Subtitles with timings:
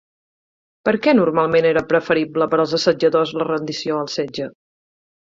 [0.87, 4.49] Per què normalment era preferible per als assetjadors la rendició al setge?